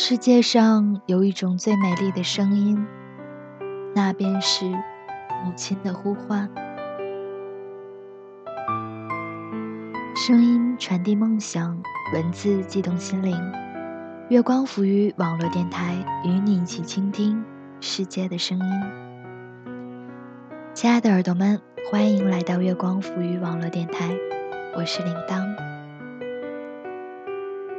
[0.00, 2.86] 世界上有一种最美丽的声音，
[3.96, 6.48] 那便是母亲的呼唤。
[10.14, 11.76] 声音传递梦想，
[12.14, 13.36] 文字悸动心灵。
[14.28, 17.44] 月光浮于网络电台，与你一起倾听
[17.80, 18.82] 世界的声音。
[20.74, 24.16] 亲爱的耳朵们，欢迎来到月光浮于网络电台，
[24.76, 25.67] 我是铃铛。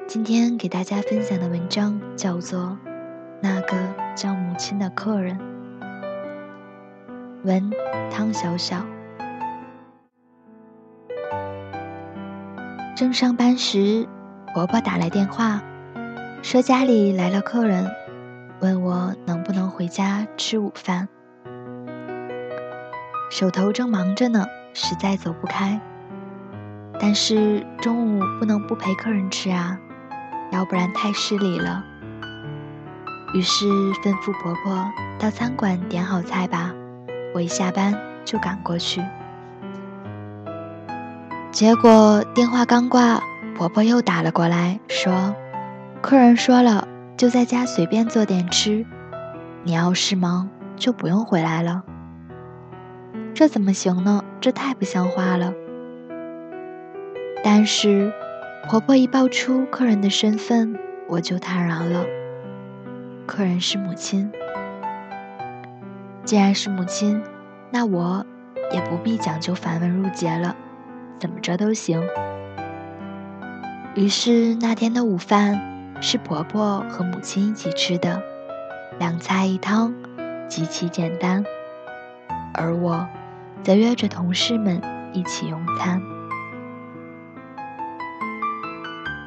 [0.09, 2.59] 今天给大家分享的文章叫做
[3.43, 3.77] 《那个
[4.15, 5.37] 叫母亲的客人》，
[7.43, 7.69] 文
[8.09, 8.83] 汤小小。
[12.95, 14.07] 正上班时，
[14.55, 15.61] 婆婆打来电话，
[16.41, 17.87] 说家里来了客人，
[18.61, 21.07] 问我能不能回家吃午饭。
[23.29, 25.79] 手头正忙着呢，实在走不开。
[26.99, 29.79] 但是中午不能不陪客人吃啊。
[30.51, 31.83] 要不然太失礼了。
[33.33, 33.65] 于是
[34.03, 36.73] 吩咐婆婆到餐馆点好菜吧，
[37.33, 39.03] 我一下班就赶过去。
[41.51, 43.21] 结果电话刚挂，
[43.55, 45.35] 婆婆又打了过来，说
[46.01, 48.85] ：“客人说了，就在家随便做点吃，
[49.63, 51.83] 你要是忙就不用回来了。”
[53.35, 54.23] 这怎么行呢？
[54.41, 55.53] 这太不像话了。
[57.43, 58.11] 但是。
[58.67, 62.05] 婆婆一报出客人的身份，我就坦然了。
[63.25, 64.31] 客人是母亲，
[66.23, 67.21] 既然是母亲，
[67.71, 68.23] 那我
[68.71, 70.55] 也不必讲究繁文缛节了，
[71.19, 72.03] 怎么着都行。
[73.95, 75.59] 于是那天的午饭
[75.99, 78.21] 是婆婆和母亲一起吃的，
[78.99, 79.93] 两菜一汤，
[80.47, 81.43] 极其简单。
[82.53, 83.07] 而我
[83.63, 84.79] 则约着同事们
[85.11, 85.99] 一起用餐。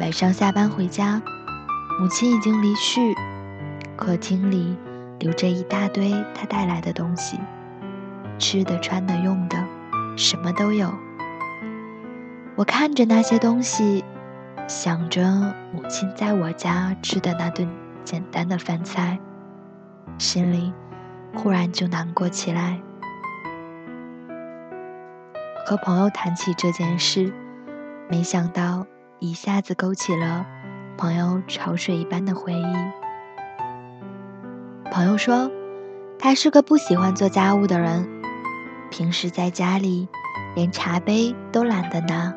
[0.00, 1.20] 晚上下班回家，
[2.00, 3.14] 母亲已经离去，
[3.94, 4.76] 客厅里
[5.20, 7.38] 留着一大堆她带来的东西，
[8.38, 9.62] 吃的、穿的、用的，
[10.16, 10.92] 什么都有。
[12.56, 14.02] 我看着那些东西，
[14.66, 17.68] 想着母亲在我家吃的那顿
[18.02, 19.18] 简单的饭菜，
[20.18, 20.72] 心里
[21.34, 22.80] 忽然就难过起来。
[25.64, 27.32] 和朋友谈起这件事，
[28.10, 28.86] 没想到。
[29.22, 30.44] 一下子勾起了
[30.96, 32.74] 朋友潮水一般的回忆。
[34.90, 35.48] 朋友说，
[36.18, 38.04] 他是个不喜欢做家务的人，
[38.90, 40.08] 平时在家里
[40.56, 42.34] 连茶杯都懒得拿。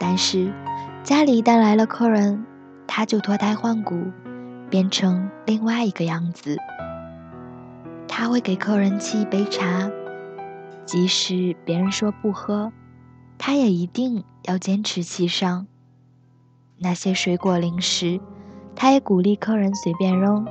[0.00, 0.50] 但是
[1.02, 2.46] 家里一旦来了客人，
[2.86, 4.10] 他就脱胎换骨，
[4.70, 6.56] 变成另外一个样子。
[8.08, 9.90] 他会给客人沏一杯茶，
[10.86, 12.72] 即使别人说不喝。
[13.44, 15.66] 他也一定要坚持沏上。
[16.78, 18.20] 那些水果零食，
[18.76, 20.46] 他也鼓励客人随便扔，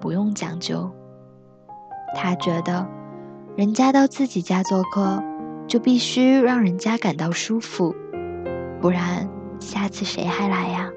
[0.00, 0.88] 不用讲究。
[2.14, 2.86] 他觉得，
[3.56, 5.20] 人家到自己家做客，
[5.66, 7.92] 就必须让人家感到舒服，
[8.80, 10.88] 不然下次谁还来呀？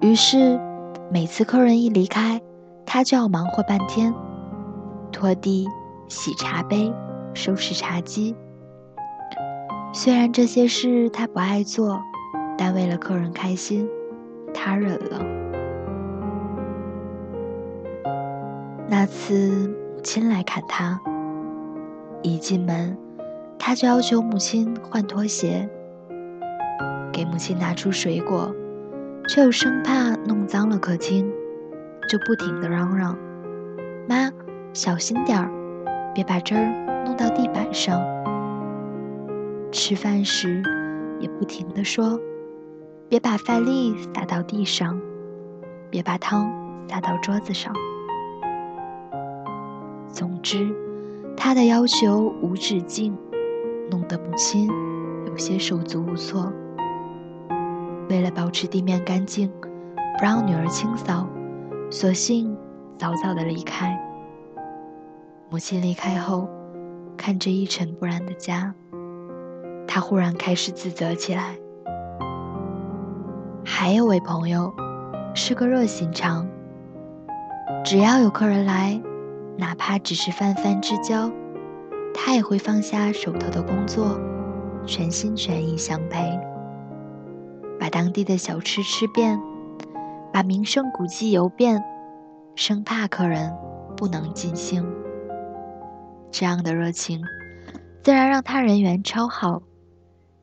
[0.00, 0.58] 于是，
[1.12, 2.42] 每次客人一离开，
[2.84, 4.12] 他就要忙活半天。
[5.12, 5.66] 拖地、
[6.08, 6.92] 洗茶杯、
[7.34, 8.34] 收拾茶几。
[9.92, 12.00] 虽然这些事他不爱做，
[12.56, 13.88] 但为了客人开心，
[14.52, 15.24] 他忍了。
[18.86, 21.00] 那次母亲来看他，
[22.22, 22.96] 一进门，
[23.58, 25.68] 他就要求母亲换拖鞋，
[27.12, 28.54] 给母亲拿出水果，
[29.28, 31.30] 却又生怕弄脏了客厅，
[32.08, 33.16] 就不停的嚷嚷
[34.08, 34.30] ：“妈。”
[34.72, 35.50] 小心点儿，
[36.14, 38.00] 别把汁儿弄到地板上。
[39.72, 40.62] 吃饭时
[41.20, 42.18] 也不停地说
[43.08, 45.00] ：“别把饭粒洒到地上，
[45.90, 46.48] 别把汤
[46.88, 47.74] 洒到桌子上。”
[50.08, 50.74] 总之，
[51.36, 53.16] 他的要求无止境，
[53.90, 54.70] 弄得母亲
[55.26, 56.52] 有些手足无措。
[58.08, 59.50] 为了保持地面干净，
[60.18, 61.26] 不让女儿清扫，
[61.90, 62.56] 索性
[62.96, 64.02] 早早的离开。
[65.58, 66.48] 母亲离开后，
[67.16, 68.72] 看着一尘不染的家，
[69.88, 71.58] 他忽然开始自责起来。
[73.64, 74.72] 还有位朋友，
[75.34, 76.46] 是个热心肠，
[77.84, 79.02] 只要有客人来，
[79.56, 81.28] 哪怕只是泛泛之交，
[82.14, 84.16] 他也会放下手头的工作，
[84.86, 86.38] 全心全意相陪，
[87.80, 89.40] 把当地的小吃吃遍，
[90.32, 91.82] 把名胜古迹游遍，
[92.54, 93.52] 生怕客人
[93.96, 94.86] 不能尽兴。
[96.30, 97.24] 这样的热情，
[98.02, 99.62] 自然让他人缘超好，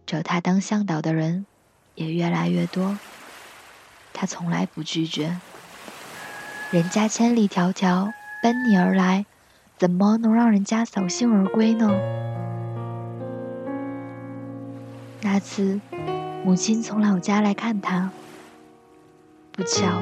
[0.06, 1.46] 找他当向导的人
[1.96, 2.98] 也越来越多，
[4.14, 5.38] 他从来不拒绝。
[6.72, 8.12] 人家千里迢迢
[8.42, 9.26] 奔你而来，
[9.78, 11.90] 怎么能让人家扫兴而归呢？
[15.22, 15.80] 那次，
[16.44, 18.10] 母亲从老家来看他，
[19.52, 20.02] 不巧，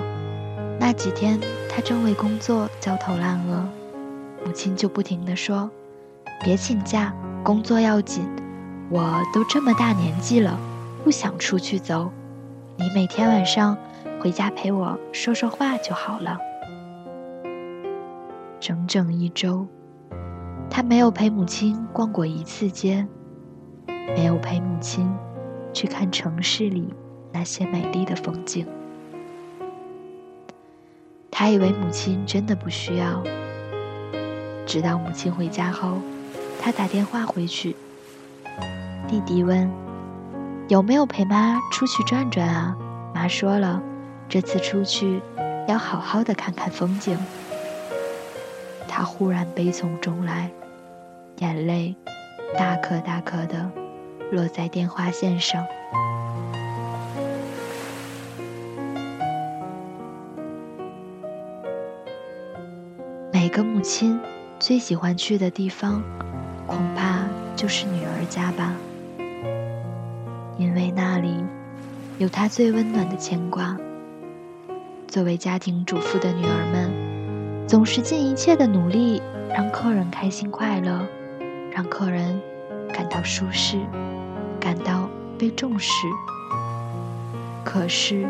[0.79, 1.39] 那几天
[1.69, 3.69] 他正为工作焦头烂额，
[4.45, 5.69] 母亲就不停地说
[6.43, 7.13] ：“别请假，
[7.43, 8.27] 工作要紧。”
[8.89, 10.59] 我都这么大年纪了，
[11.03, 12.11] 不想出去走。
[12.75, 13.77] 你每天晚上
[14.19, 16.37] 回家陪我说说话就好了。
[18.59, 19.65] 整整一周，
[20.69, 23.07] 他没有陪母亲逛过一次街，
[23.87, 25.11] 没有陪母亲
[25.73, 26.93] 去看城市里
[27.31, 28.67] 那些美丽的风景。
[31.31, 33.23] 他以为母亲真的不需要，
[34.73, 36.01] 直到母亲回家后，
[36.59, 37.75] 他打电话回去。
[39.07, 39.69] 弟弟问
[40.67, 42.75] ：“有没有陪妈出去转转啊？”
[43.13, 43.79] 妈说了
[44.27, 45.21] ：“这次出去
[45.67, 47.15] 要好好的看看风景。”
[48.89, 50.49] 他忽然悲从中来，
[51.37, 51.95] 眼泪
[52.57, 53.69] 大颗大颗的
[54.31, 55.63] 落在电话线上。
[63.31, 64.19] 每个母亲
[64.59, 66.01] 最喜欢去的地方，
[66.65, 68.73] 恐怕就是女儿家吧。
[70.57, 71.43] 因为那里
[72.17, 73.75] 有她最温暖的牵挂。
[75.07, 79.21] 作为家庭主妇的女儿们，总是尽一切的努力
[79.53, 81.05] 让客人开心快乐，
[81.71, 82.39] 让客人
[82.91, 83.77] 感到舒适，
[84.59, 85.91] 感到被重视。
[87.63, 88.27] 可是，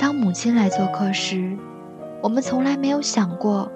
[0.00, 1.56] 当母亲来做客时，
[2.22, 3.70] 我们从来没有想过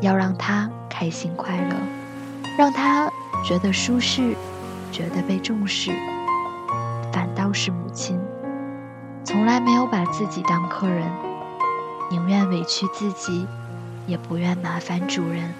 [0.00, 1.74] 要让她开心快乐，
[2.58, 3.10] 让她
[3.44, 4.34] 觉得舒适，
[4.90, 5.92] 觉得被重视。
[7.12, 8.18] 反倒是母亲，
[9.24, 11.04] 从来没有把自己当客人，
[12.10, 13.46] 宁愿委屈自己，
[14.06, 15.52] 也不愿麻烦主人。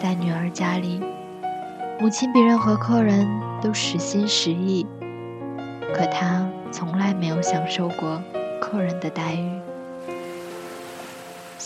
[0.00, 1.00] 在女儿家里，
[2.00, 3.26] 母亲比任何客人
[3.60, 4.86] 都实心实意，
[5.94, 8.22] 可她从来没有享受过
[8.60, 9.60] 客人的待遇。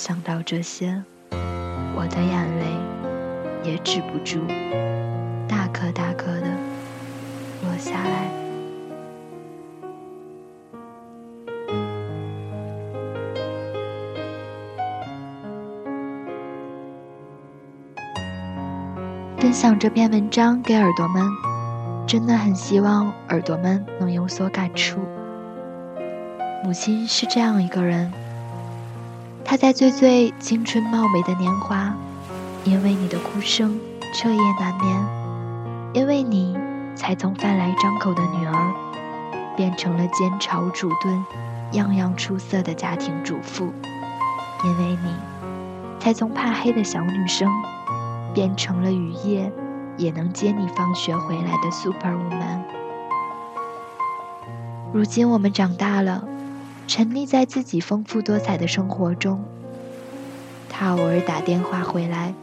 [0.04, 1.00] 想到这些，
[1.30, 4.40] 我的眼泪也止不住，
[5.46, 6.48] 大颗大颗的。
[7.62, 8.28] 落下来。
[19.38, 21.24] 分享这篇文章给耳朵们，
[22.08, 24.98] 真的很希望耳朵们能有所感触。
[26.64, 28.12] 母亲是这样一个人，
[29.44, 31.94] 她在最最青春貌美的年华，
[32.64, 33.78] 因为你的哭声
[34.14, 35.06] 彻夜难眠，
[35.94, 36.56] 因为你。
[36.94, 38.74] 才从饭来张口的女儿，
[39.56, 41.24] 变成了煎炒煮炖，
[41.72, 43.72] 样样出色的家庭主妇；
[44.62, 45.14] 因为你，
[45.98, 47.50] 才从怕黑的小女生，
[48.34, 49.50] 变成了雨夜
[49.96, 52.60] 也能接你放学回来的 super woman。
[54.92, 56.22] 如今我们长大了，
[56.86, 59.42] 沉溺在自己丰富多彩的生活中。
[60.68, 62.34] 他偶尔打电话回来，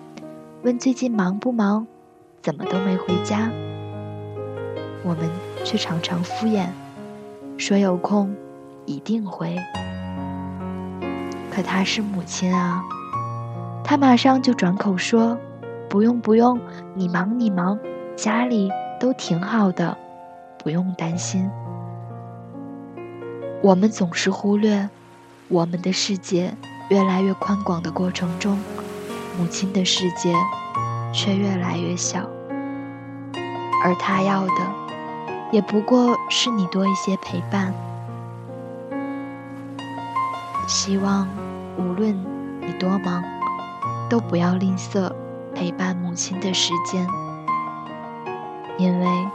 [0.63, 1.87] 问最近忙不忙，
[2.41, 3.51] 怎么都没回家。
[5.03, 5.29] 我们
[5.63, 6.67] 却常常敷衍，
[7.57, 8.35] 说有空
[8.85, 9.57] 一定回。
[11.51, 12.83] 可她是母亲啊，
[13.83, 15.37] 她马上就转口说
[15.89, 16.59] ：“不用不用，
[16.95, 17.79] 你忙你忙，
[18.15, 18.69] 家里
[18.99, 19.97] 都挺好的，
[20.63, 21.49] 不用担心。”
[23.61, 24.89] 我们总是忽略，
[25.49, 26.55] 我们的世界
[26.89, 28.57] 越来越宽广的过程中，
[29.37, 30.33] 母亲的世界
[31.13, 32.21] 却越来越小，
[33.83, 34.53] 而她要的。
[35.51, 37.73] 也不过是你多一些陪伴。
[40.65, 41.27] 希望
[41.77, 42.15] 无论
[42.61, 43.21] 你多忙，
[44.07, 45.11] 都不要吝啬
[45.53, 47.05] 陪伴母亲的时间，
[48.77, 49.27] 因为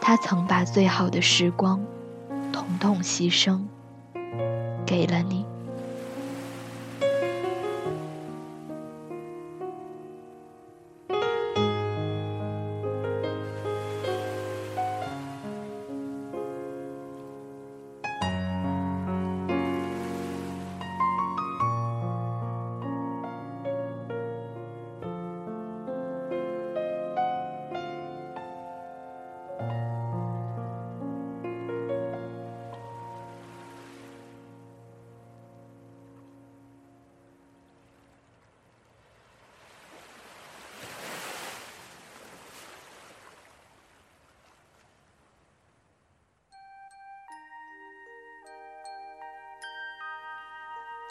[0.00, 1.78] 她曾把最好的时光，
[2.52, 3.60] 统统牺牲
[4.86, 5.57] 给了你。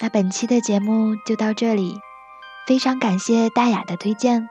[0.07, 1.99] 那本期的节目就到这里，
[2.65, 4.47] 非常感谢大雅的推荐。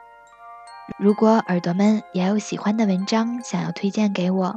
[0.98, 4.56] 如果耳朵们也有喜欢的文章想要推荐给我，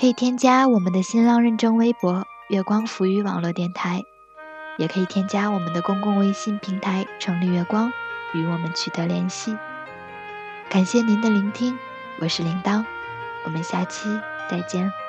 [0.00, 4.00] 可以添加我们的新浪认证微博“月光浮语网络电台”，
[4.80, 7.92] 也可以添加我们的公共微信平台“城里月光”
[8.32, 9.54] 与我们取得联系。
[10.70, 11.78] 感谢您的聆听，
[12.18, 12.82] 我是铃铛，
[13.44, 14.08] 我们下期
[14.50, 15.03] 再见。